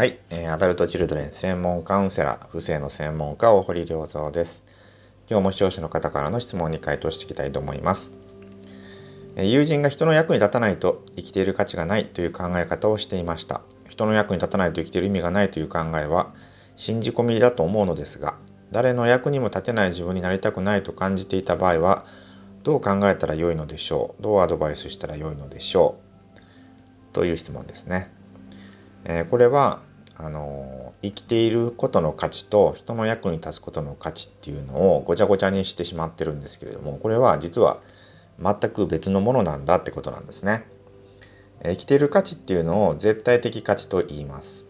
[0.00, 4.64] はい、えー、アダルトチルドレン専門カウンセラー、不正の専門家、大堀良三です。
[5.28, 8.16] 今日も視聴者の方からの質問に回答していきたいと思います。
[9.36, 13.60] えー、友人が人の役に立たないと生きている価値がないという考え方をしていました。
[13.90, 16.32] 人の役に立たないと生きている意味がないという考えは
[16.76, 18.38] 信じ込みだと思うのですが、
[18.72, 22.06] 誰の役にも立てない自分になりたくないと感じていた場合は、
[22.62, 24.22] どう考えたらよいのでしょう？
[24.22, 25.98] どうアドバイスしたらよいのでしょ
[27.10, 27.12] う？
[27.12, 28.10] という質問ですね。
[29.04, 29.82] えー、これは
[30.22, 37.80] あの生きていることの価値と人の役に立つことの価値っていうのをごちゃごちゃにしてしまってるんですけれどもこれは実は
[38.38, 40.66] 全く別のものなんだってことなんですね。
[41.62, 44.66] 生きている価値っていうのを絶対的価値と言います。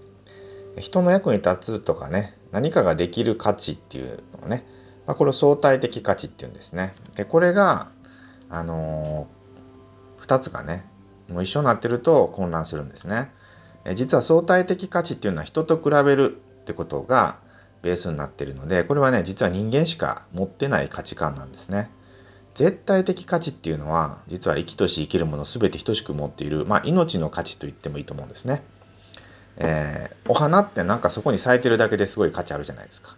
[0.79, 4.65] 人の役に立つとかね何かができる価値っていうのをね、
[5.07, 6.95] まあ、これを相対的価値っていうんですね。
[7.17, 7.91] でこれが
[8.49, 9.27] あの、
[10.23, 10.85] 2つがね
[11.29, 13.33] もう一緒になってると混乱するんですね。
[13.95, 17.39] 実は相対的価値っていうのは人と比べるってことが
[17.83, 21.91] ベースになってるのでこれはね実は人間しか持ってない価値観なんですね。
[22.55, 28.63] 絶対的価値っていうのは実は生きとし生きるもの全て等しく持っている、まあ、命の価値と言ってもいいと思うんですね。
[29.57, 33.17] えー、お花ってなんかそこに咲いてるだけですごい価値あるじゃないですか。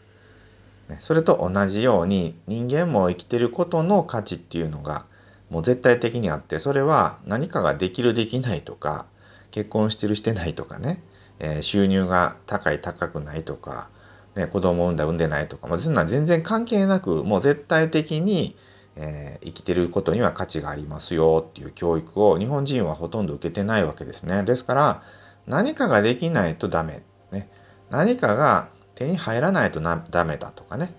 [1.01, 5.07] それと同じように人間も生きてることの価値っていうのが
[5.49, 9.07] もう絶対的にあってそれは何かができるできないとか
[9.53, 11.01] 結婚してるしてないとかね、
[11.39, 13.89] えー、収入が高い高くないとか、
[14.35, 18.57] ね、子供産んだ産んでないとか、まあ、そんな全然関係なくもう絶対的に、
[18.97, 24.43] えー、生きてることには価値がありますよっていう教育を日本人はほとんど受けてないわけですね。
[24.43, 25.03] ですから
[25.47, 27.51] 何かができないとダメ、ね、
[27.91, 30.95] 何かが手に入らないとダメだとかね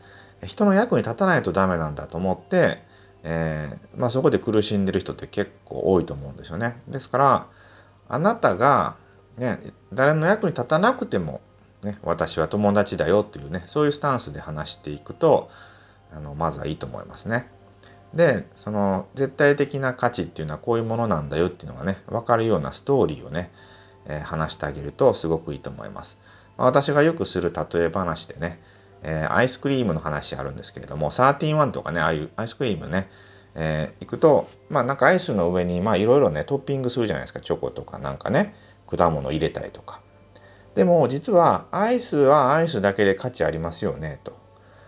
[0.45, 2.83] 人の役に立たないとダメなんだと思って、
[3.23, 6.81] えー、まあ、そこで苦しんでる人って結構多いと思うんですよね。
[6.87, 7.47] ですから
[8.13, 8.95] あなたが、
[9.37, 9.59] ね、
[9.91, 11.41] 誰の役に立たなくても、
[11.81, 15.49] ね、私は友達だよっていうね、そういうスタンスで話していくと、
[16.11, 17.47] あのまずはいいと思いますね。
[18.13, 23.51] で、その絶対的な価値っていうのはこういうものなんだよっていうのがね、分かるようなストーリーをね、
[24.05, 26.19] えー、話してあげるとすごくいいと思います。
[26.55, 28.61] 私がよくする例え話でね、
[29.01, 33.09] えー、アイスクリームの話あるんですけれども、13-1とかね、ああいうアイスクリームね、
[33.55, 37.39] えー、行くと、まあなんかアイスの上にまあいろいろねトッピングするじゃないですか。
[37.39, 38.55] チョコとかなんかね、
[38.87, 40.01] 果物入れたりとか。
[40.75, 44.33] でも実はアイスはアイスだけで価値ありますよねと。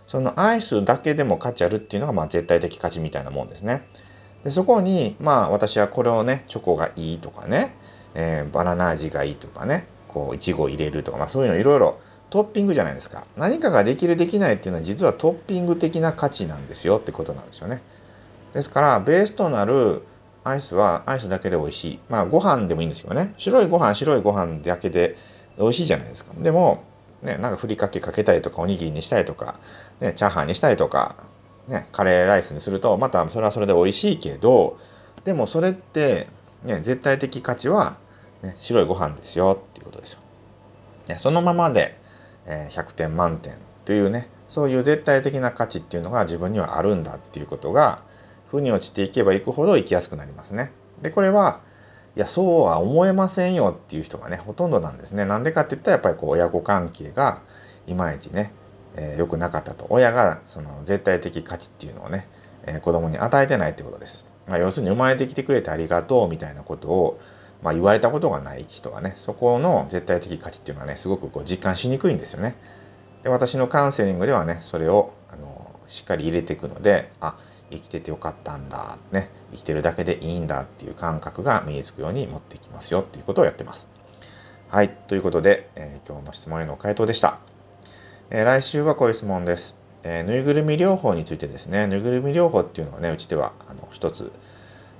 [0.08, 3.88] そのアイスだけでも価値あるっていうのがまあ絶対的価値みたいなもんですね。
[4.44, 7.76] でそこにまあ私はこれをね、チョコがいいとかね、
[8.14, 12.00] えー、バナナ味がいいとかね、こういちご入れるとか、まあそういうのいろいろ
[12.30, 13.26] トッピングじゃないですか。
[13.36, 17.82] 何かができるできないっていうのは実はトッピング的な価値なんですよってことなんですよね。
[18.56, 20.02] ですから、ベースとなる
[20.46, 22.00] アイスはアイスだけで美味しい。
[22.08, 23.34] まあ、ご飯でもいいんですけどね。
[23.38, 25.18] 白いご飯、白いご飯だけで
[25.60, 26.32] 美味しいじゃないですか。
[26.38, 26.86] でも、
[27.22, 29.60] ね、なんかふりかけかけたりとか、おにぎりにしたりとか、
[30.00, 31.18] ね、チャーハンにしたりとか、
[31.68, 34.78] ね、カレーライスにすると、またそれはそれで美味しいけど、
[35.26, 36.28] でもそれって、
[36.64, 37.98] ね、絶対的価値は、
[38.42, 40.20] ね、白いご飯ですよっていうことですよ。
[41.10, 41.98] ね、そのままで、
[42.46, 48.04] え、100点満点というね、そういう絶対的な価値っていうのが自分にはあるんだっていうことが、
[48.50, 50.72] 負に落ちていけばいくほど生きやすくなりますね。
[51.02, 51.62] で、これは、
[52.16, 55.26] いや、そうは思えませんよっていう人がね、ほとんどなんですね。
[55.26, 57.42] なんでかって言ったら、やっぱりこう親子関係が
[57.88, 58.54] いまいちね、
[58.96, 59.88] えー、良くなかったと。
[59.90, 62.28] 親がその絶対的価値っていうのをね、
[62.64, 64.26] えー、子供に与えてないってことです。
[64.48, 67.20] まあ、要するに生まれてきてくれてありがとうみたいなことを、
[67.62, 72.56] まあ、言われたことがない人はね、そこの絶対的価値っていうのはね、すごくこう実感しにくいんですよね。
[73.24, 77.38] で、私のカウンセリングではね、それをあのしっかり入れていくので、あ、
[77.72, 83.90] 生きててよかったんだ、ね、生きてるだけでいいんだっていう感覚が身につくように持っていきますよっていうことをやってます。
[84.70, 87.40] はい、ということで、えー、今日の質問への回答でした。
[88.30, 89.78] えー、来週はこういう質問です。
[90.04, 94.32] えー、ぬいぐるみ療法についてですね、ぬいぐるみ療法っていうのはね、うちではあの一つ、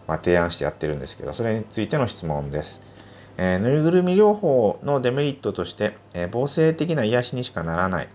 [0.08, 2.82] まあ、提案してやってるんですけど、それについての質問です。
[3.38, 8.10] えぬいぐるみ療法のデメリットとして、え防静的な癒しにしかならない、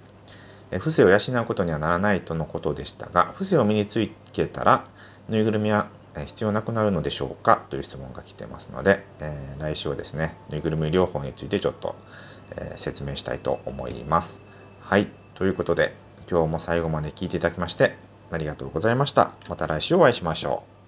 [0.73, 4.85] 伏せを養うことにはならないとのことでしたが、伏せを身につけたら、
[5.29, 5.89] ぬいぐるみは
[6.27, 7.65] 必要なくなるのでしょうか？
[7.71, 11.95] という質問が来てますので、えー、来週はですね、ぬいぐるみ療法についてちょっと、
[12.57, 14.41] えー、説明したいと思います。
[14.81, 15.09] はい。
[15.35, 15.95] ということで、
[16.31, 17.97] 今日も最後まで聞いていただきまして、
[18.31, 19.33] ありがとうございました。
[19.49, 20.80] また来週お会いしましょう。